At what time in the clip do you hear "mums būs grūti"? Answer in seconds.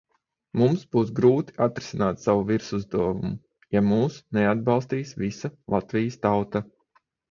0.61-1.55